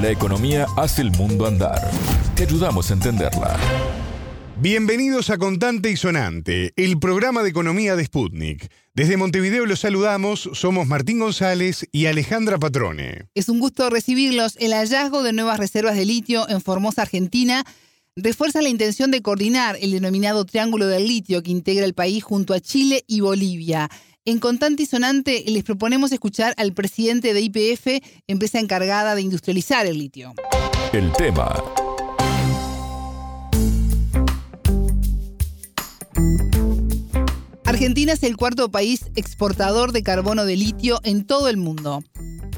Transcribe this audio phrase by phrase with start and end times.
[0.00, 1.90] La economía hace el mundo andar.
[2.36, 3.58] Te ayudamos a entenderla.
[4.60, 8.70] Bienvenidos a Contante y Sonante, el programa de economía de Sputnik.
[8.94, 13.26] Desde Montevideo los saludamos, somos Martín González y Alejandra Patrone.
[13.34, 14.56] Es un gusto recibirlos.
[14.60, 17.64] El hallazgo de nuevas reservas de litio en Formosa, Argentina,
[18.14, 22.54] refuerza la intención de coordinar el denominado Triángulo del Litio que integra el país junto
[22.54, 23.88] a Chile y Bolivia.
[24.24, 29.86] En Contante y Sonante les proponemos escuchar al presidente de IPF, empresa encargada de industrializar
[29.86, 30.34] el litio.
[30.92, 31.62] El tema.
[37.64, 42.02] Argentina es el cuarto país exportador de carbono de litio en todo el mundo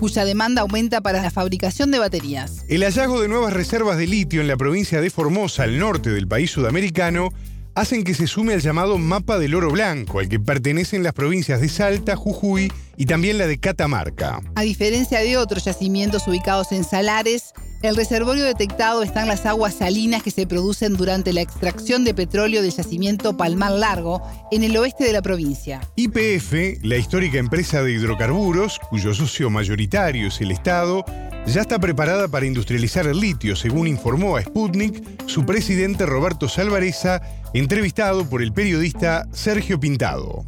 [0.00, 2.64] cuya demanda aumenta para la fabricación de baterías.
[2.68, 6.26] El hallazgo de nuevas reservas de litio en la provincia de Formosa, al norte del
[6.26, 7.28] país sudamericano,
[7.74, 11.60] hacen que se sume al llamado mapa del oro blanco, al que pertenecen las provincias
[11.60, 14.40] de Salta, Jujuy y también la de Catamarca.
[14.54, 17.52] A diferencia de otros yacimientos ubicados en salares,
[17.82, 22.12] el reservorio detectado está en las aguas salinas que se producen durante la extracción de
[22.12, 25.80] petróleo del yacimiento Palmar Largo, en el oeste de la provincia.
[25.96, 31.04] YPF, la histórica empresa de hidrocarburos, cuyo socio mayoritario es el Estado,
[31.46, 37.22] ya está preparada para industrializar el litio, según informó a Sputnik su presidente Roberto Salvareza,
[37.54, 40.44] entrevistado por el periodista Sergio Pintado.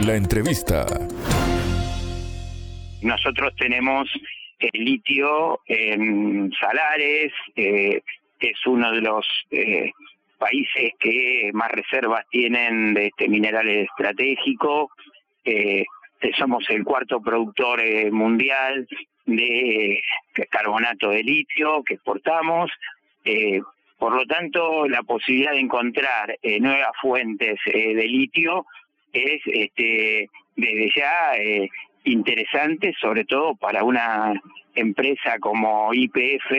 [0.00, 0.86] La entrevista.
[3.00, 4.08] Nosotros tenemos
[4.58, 8.02] el litio en Salares, eh,
[8.40, 9.92] es uno de los eh,
[10.38, 14.90] países que más reservas tienen de este mineral estratégico.
[15.44, 15.84] Eh,
[16.38, 18.88] somos el cuarto productor mundial
[19.26, 20.00] de
[20.50, 22.70] carbonato de litio que exportamos.
[23.98, 28.66] por lo tanto, la posibilidad de encontrar nuevas fuentes de litio
[29.12, 31.32] es este, desde ya
[32.12, 34.40] interesante, sobre todo para una
[34.74, 36.50] empresa como IPF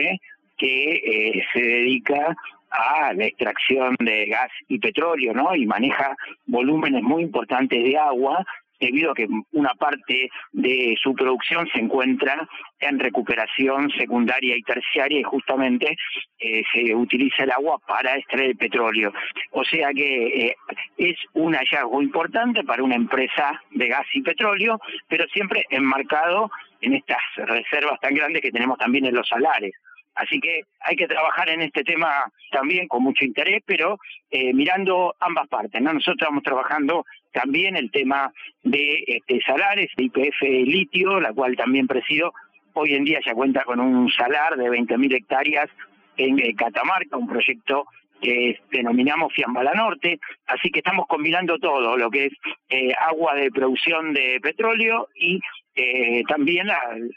[0.56, 2.36] que eh, se dedica
[2.70, 5.54] a la extracción de gas y petróleo, ¿no?
[5.54, 8.44] Y maneja volúmenes muy importantes de agua
[8.80, 12.48] debido a que una parte de su producción se encuentra
[12.80, 15.96] en recuperación secundaria y terciaria y justamente
[16.38, 19.12] eh, se utiliza el agua para extraer petróleo.
[19.50, 20.56] O sea que eh,
[20.96, 26.94] es un hallazgo importante para una empresa de gas y petróleo, pero siempre enmarcado en
[26.94, 29.74] estas reservas tan grandes que tenemos también en los salares.
[30.20, 33.98] Así que hay que trabajar en este tema también con mucho interés, pero
[34.30, 35.80] eh, mirando ambas partes.
[35.80, 35.94] ¿no?
[35.94, 38.30] Nosotros estamos trabajando también el tema
[38.62, 42.34] de este, salares, de IPF litio, la cual también presido.
[42.74, 45.70] Hoy en día ya cuenta con un salar de 20.000 hectáreas
[46.18, 47.86] en eh, Catamarca, un proyecto
[48.20, 52.32] que denominamos Fiambala Norte, así que estamos combinando todo, lo que es
[52.68, 55.40] eh, agua de producción de petróleo y
[55.74, 56.68] eh, también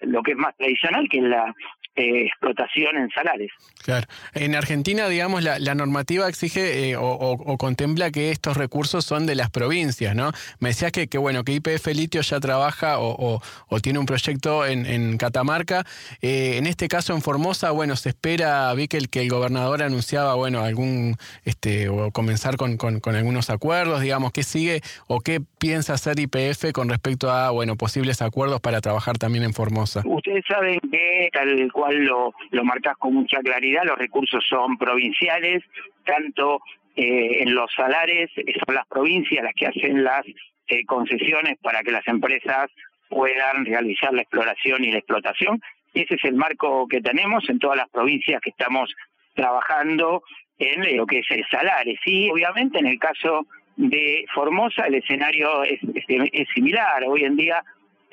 [0.02, 1.54] lo que es más tradicional, que es la
[1.96, 3.52] eh, explotación en salares.
[3.84, 4.08] Claro.
[4.34, 9.52] En Argentina, digamos, la, normativa exige eh, o, contempla que estos recursos son de las
[9.52, 10.32] provincias, ¿no?
[10.60, 13.42] Me decías que, que bueno, que IPF Litio ya trabaja o,
[13.82, 15.86] tiene un proyecto en, Catamarca.
[16.22, 19.84] Eh, en este caso, en Formosa, bueno, se espera, vi que el, que el gobernador
[19.84, 25.20] anunciaba, bueno, algún, este, o comenzar con, con, con algunos acuerdos, digamos, ¿qué sigue o
[25.20, 30.02] qué piensa hacer IPF con respecto a, bueno, posibles acuerdos para trabajar también en Formosa?
[30.06, 35.64] Ustedes saben que tal cual lo, lo marcas con mucha claridad, los recursos son provinciales,
[36.06, 36.62] tanto
[36.96, 38.30] eh, en los salares,
[38.66, 40.26] son las provincias las que hacen las
[40.68, 42.70] eh, concesiones para que las empresas
[43.10, 45.62] puedan realizar la exploración y la explotación.
[45.94, 48.94] Ese es el marco que tenemos en todas las provincias que estamos
[49.36, 50.24] trabajando
[50.58, 52.00] en lo que es el salares.
[52.06, 53.46] Y obviamente en el caso
[53.76, 57.04] de Formosa el escenario es, es similar.
[57.08, 57.64] Hoy en día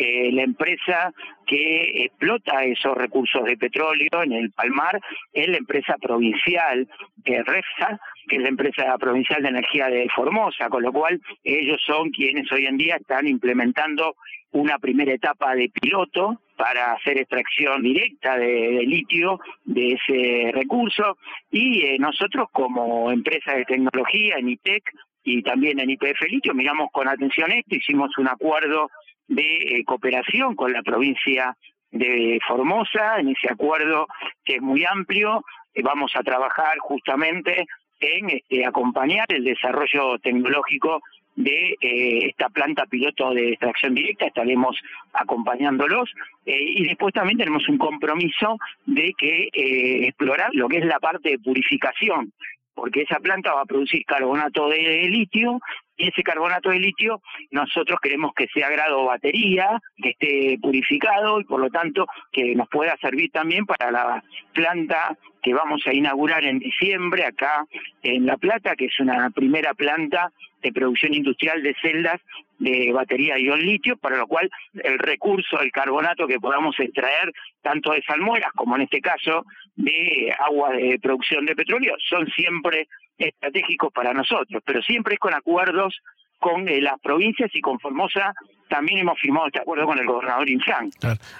[0.02, 1.12] eh, la empresa
[1.46, 4.98] que explota esos recursos de petróleo en el Palmar
[5.30, 10.70] es la empresa provincial de REFSA, que es la empresa provincial de energía de Formosa,
[10.70, 14.14] con lo cual ellos son quienes hoy en día están implementando
[14.52, 21.18] una primera etapa de piloto para hacer extracción directa de, litio de ese recurso.
[21.50, 24.82] Y eh, nosotros como empresa de tecnología en ITEC
[25.24, 28.90] y también en IPF Litio miramos con atención esto, hicimos un acuerdo
[29.30, 31.56] de eh, cooperación con la provincia
[31.92, 34.06] de Formosa, en ese acuerdo
[34.44, 37.66] que es muy amplio, eh, vamos a trabajar justamente
[38.00, 41.00] en este, acompañar el desarrollo tecnológico
[41.36, 44.76] de eh, esta planta piloto de extracción directa, estaremos
[45.12, 46.10] acompañándolos
[46.44, 51.38] y después también tenemos un compromiso de que explorar lo que es la parte de
[51.38, 52.32] purificación,
[52.74, 55.60] porque esa planta va a producir carbonato de litio
[56.00, 57.20] Y ese carbonato de litio
[57.50, 62.68] nosotros queremos que sea grado batería, que esté purificado y por lo tanto que nos
[62.70, 64.24] pueda servir también para la
[64.54, 67.66] planta que vamos a inaugurar en diciembre acá
[68.02, 70.32] en La Plata, que es una primera planta
[70.62, 72.20] de producción industrial de celdas
[72.58, 74.50] de batería ion litio, para lo cual
[74.82, 79.44] el recurso, el carbonato que podamos extraer, tanto de salmueras como en este caso
[79.76, 82.88] de agua de producción de petróleo, son siempre
[83.20, 86.00] estratégicos para nosotros, pero siempre es con acuerdos
[86.38, 88.32] con eh, las provincias y con Formosa
[88.70, 90.90] también hemos firmado este acuerdo con el gobernador Infran.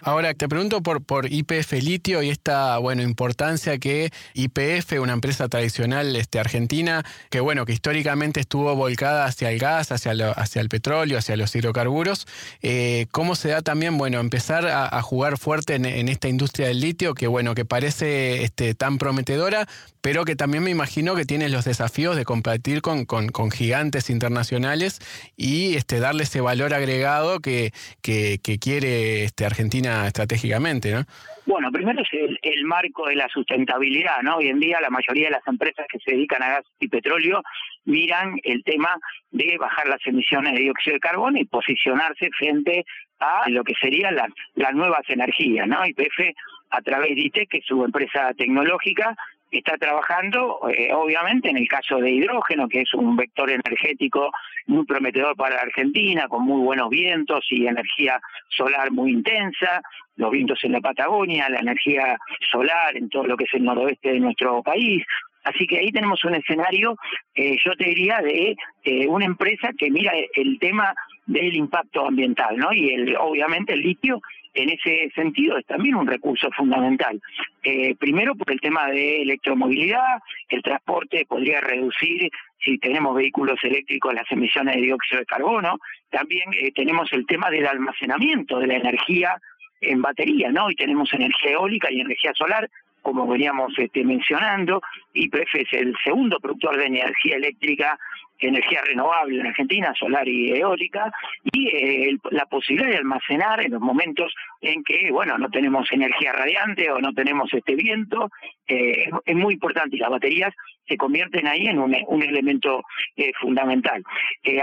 [0.03, 5.49] Ahora, te pregunto por, por IPF Litio y esta bueno, importancia que IPF, una empresa
[5.49, 10.69] tradicional este, argentina, que bueno, que históricamente estuvo volcada hacia el gas, hacia, hacia el
[10.69, 12.27] petróleo, hacia los hidrocarburos,
[12.63, 17.15] eh, ¿cómo se da también, bueno, empezar a, jugar fuerte en, esta industria del litio,
[17.15, 19.67] que bueno, que parece este, tan prometedora,
[20.03, 24.11] pero que también me imagino que tiene los desafíos de competir con, con, con gigantes
[24.11, 24.99] internacionales
[25.37, 27.71] y este, darle ese valor agregado que,
[28.03, 31.05] que, quiere este, Argentina estratégicamente, ¿no?
[31.47, 32.09] Bueno, primero es
[32.43, 34.37] el, marco de la sustentabilidad, ¿no?
[34.37, 37.43] Hoy en día la mayoría de las empresas que se dedican a gas y petróleo
[37.85, 38.97] miran el tema
[39.31, 42.85] de bajar las emisiones de dióxido de carbono y posicionarse frente
[43.19, 45.85] a lo que serían las, las nuevas energías, ¿no?
[45.85, 46.37] YPF
[46.71, 49.17] a través de ITEC, que es su empresa tecnológica,
[49.51, 54.31] está trabajando, eh, obviamente, en el caso de hidrógeno, que es un vector energético
[54.67, 59.83] muy prometedor para la Argentina, con muy buenos vientos y energía solar muy intensa,
[60.17, 62.17] los vientos en la Patagonia, la energía
[62.51, 65.03] solar en todo lo que es el noroeste de nuestro país.
[65.45, 66.97] Así que ahí tenemos un escenario,
[67.35, 68.55] eh, yo te diría, de
[68.85, 70.95] eh, una empresa que mira el tema
[71.27, 72.73] del impacto ambiental, ¿no?
[72.73, 74.21] Y el, obviamente el litio
[74.55, 77.21] en ese sentido es también un recurso fundamental.
[77.63, 82.31] Eh, primero por el tema de electromovilidad, el transporte podría reducir,
[82.63, 85.79] si tenemos vehículos eléctricos, las emisiones de dióxido de carbono.
[86.11, 89.37] También eh, tenemos el tema del almacenamiento de la energía
[89.81, 90.71] en batería, ¿no?
[90.71, 92.69] Y tenemos energía eólica y energía solar,
[93.11, 94.81] como veníamos este, mencionando.
[95.13, 97.99] YPF es el segundo productor de energía eléctrica
[98.47, 101.13] energía renovable en Argentina, solar y eólica,
[101.53, 106.33] y eh, la posibilidad de almacenar en los momentos en que, bueno, no tenemos energía
[106.33, 108.31] radiante o no tenemos este viento,
[108.67, 110.55] eh, es muy importante y las baterías
[110.87, 112.83] se convierten ahí en un, elemento
[113.17, 114.03] eh, fundamental.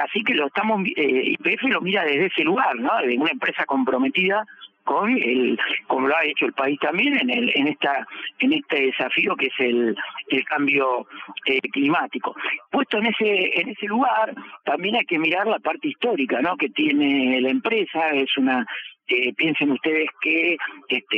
[0.04, 2.98] así que lo estamos, IPF lo mira desde ese lugar, ¿no?
[3.02, 4.46] De una empresa comprometida
[4.88, 8.08] con el, como lo ha hecho el país también en el, en esta,
[8.40, 9.96] en este desafío que es el,
[10.30, 11.06] el cambio
[11.46, 12.34] eh, climático.
[12.72, 16.56] Puesto en ese, en ese lugar, también hay que mirar la parte histórica, ¿no?
[16.56, 18.66] que tiene la empresa, es una
[19.08, 20.58] eh, piensen ustedes que
[20.90, 21.18] este,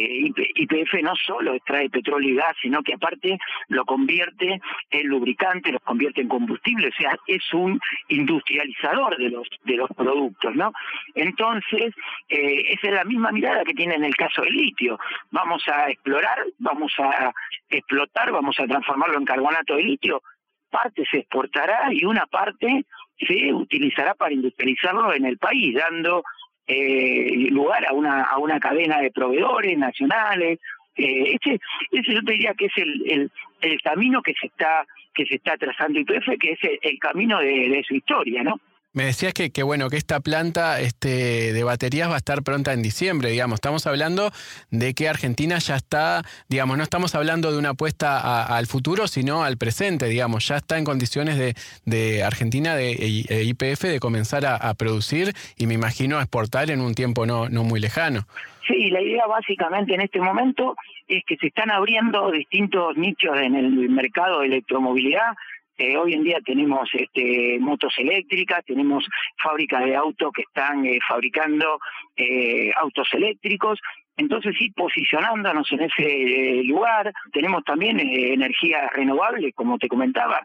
[0.56, 3.38] IPF no solo extrae petróleo y gas, sino que aparte
[3.68, 9.47] lo convierte en lubricante, lo convierte en combustible, o sea, es un industrializador de los
[9.63, 10.71] de los productos, ¿no?
[11.15, 11.94] Entonces,
[12.27, 15.00] eh, esa es la misma mirada que tiene en el caso del litio.
[15.31, 17.33] Vamos a explorar, vamos a
[17.69, 20.21] explotar, vamos a transformarlo en carbonato de litio,
[20.69, 22.85] parte se exportará y una parte
[23.18, 26.24] se utilizará para industrializarlo en el país, dando
[26.69, 30.60] eh, lugar a una, a una cadena de proveedores nacionales.
[30.95, 31.60] Eh, ese,
[31.92, 33.31] ese yo te diría que es el, el,
[33.62, 37.83] el camino que se está que se está trazando YPF, que es el, camino de
[37.86, 38.62] su historia, ¿no?
[38.99, 42.73] Me decías que, que, bueno, que esta planta este, de baterías va a estar pronta
[42.73, 43.55] en diciembre, digamos.
[43.55, 44.29] Estamos hablando
[44.71, 49.45] de que Argentina ya está, digamos, no estamos hablando de una apuesta al futuro, sino
[49.45, 50.45] al presente, digamos.
[50.49, 52.91] Ya está en condiciones de, de Argentina, de
[53.45, 57.63] IPF, de comenzar a, producir y me imagino a exportar en un tiempo no, no
[57.63, 58.27] muy lejano.
[58.68, 60.75] Sí, la idea básicamente en este momento
[61.07, 65.37] es que se están abriendo distintos nichos en el mercado de electromovilidad
[65.80, 69.07] eh, hoy en día tenemos este, motos eléctricas, tenemos
[69.42, 71.80] fábricas de autos que están eh, fabricando
[72.18, 73.80] eh, autos eléctricos.
[74.18, 80.42] Entonces, sí, posicionándonos en ese lugar, tenemos también energía renovable, como te comentaba,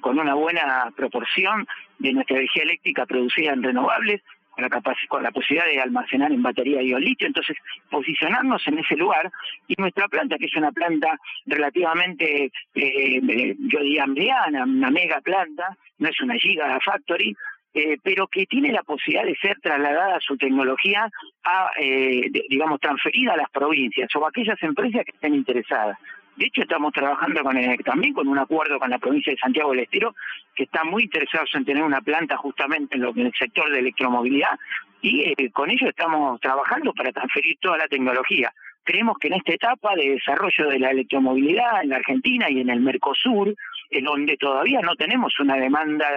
[0.00, 1.66] con una buena proporción
[1.98, 6.42] de nuestra energía eléctrica producida en renovables con la, con la posibilidad de almacenar en
[6.42, 7.56] batería y litio, entonces
[7.90, 9.30] posicionarnos en ese lugar
[9.66, 15.76] y nuestra planta, que es una planta relativamente, eh, yo diría mediana, una mega planta,
[15.98, 17.34] no es una giga factory,
[17.74, 21.08] eh, pero que tiene la posibilidad de ser trasladada su tecnología
[21.42, 25.98] a, eh, digamos, transferida a las provincias o a aquellas empresas que estén interesadas.
[26.36, 29.80] De hecho, estamos trabajando con también con un acuerdo con la provincia de Santiago del
[29.80, 30.14] Estero,
[30.54, 33.80] que está muy interesados en tener una planta justamente en, lo, en el sector de
[33.80, 34.58] electromovilidad,
[35.02, 38.52] y eh, con ello estamos trabajando para transferir toda la tecnología.
[38.84, 42.70] creemos que en esta etapa de desarrollo de la electromovilidad en la Argentina y en
[42.70, 43.54] el Mercosur,
[43.92, 46.08] en donde todavía no tenemos una demanda,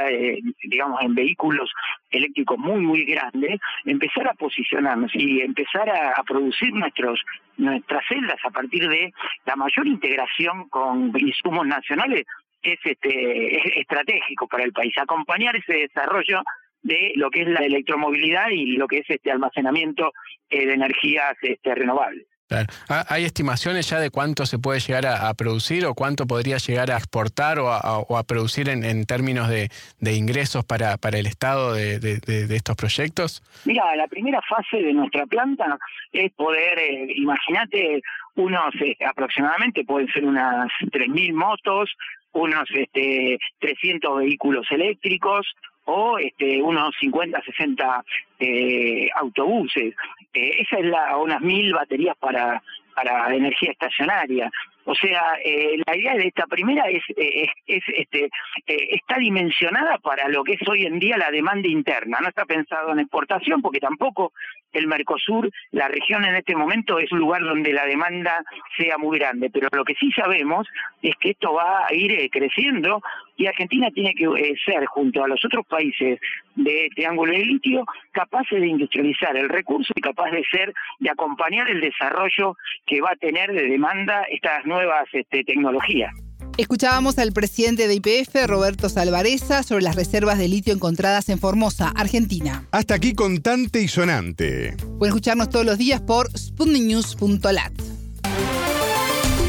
[0.63, 1.72] digamos, en vehículos
[2.10, 7.22] eléctricos muy, muy grande, empezar a posicionarnos y empezar a, producir nuestros
[7.58, 9.13] nuestras celdas a partir de
[9.46, 12.25] la mayor integración con insumos nacionales
[12.62, 16.41] es este estratégico para el país acompañar ese desarrollo
[16.82, 20.13] de lo que es la electromovilidad y lo que es este almacenamiento
[20.50, 22.27] eh, de energías este, renovables.
[22.52, 26.92] Ah, ¿Hay estimaciones ya de cuánto se puede llegar a, producir o cuánto podría llegar
[26.92, 29.70] a exportar o a, producir en, términos de,
[30.14, 32.20] ingresos para, para el Estado de,
[32.56, 33.42] estos proyectos?
[33.66, 35.78] Mira, la primera fase de nuestra planta
[36.12, 38.02] es poder, eh, imagínate,
[38.36, 41.90] unos eh, aproximadamente pueden ser unas 3.000 motos,
[42.34, 45.48] unos este, 300 vehículos eléctricos,
[45.86, 48.04] o este, unos 50, 60
[48.39, 49.94] eh, autobuses.
[50.34, 52.62] Eh, esa es la, unas mil baterías para,
[52.96, 54.51] para energía estacionaria.
[54.86, 58.30] O sea, eh, la idea de esta primera es, es, este,
[58.65, 62.20] está dimensionada para lo que es hoy en día la demanda interna.
[62.22, 64.32] No está pensado en exportación porque tampoco
[64.74, 68.44] el Mercosur, la región en este momento es un lugar donde la demanda
[68.77, 70.68] sea muy grande, pero lo que sí sabemos
[71.01, 73.01] es que esto va a ir eh, creciendo
[73.38, 76.20] y Argentina tiene que eh, ser, junto a los otros países
[76.56, 81.70] de Triángulo de Litio, capaces de industrializar el recurso y capaz de ser, de acompañar
[81.70, 86.12] el desarrollo que va a tener de demanda estas nuevas este, tecnologías.
[86.58, 91.91] Escuchábamos al presidente de IPF, Roberto Salvareza, sobre las reservas de litio encontradas en Formosa,
[91.96, 92.65] Argentina.
[92.72, 94.75] Hasta aquí contante y sonante.
[94.98, 97.74] Pueden escucharnos todos los días por sputniknews.lat.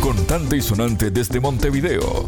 [0.00, 2.26] Contante y sonante desde Montevideo.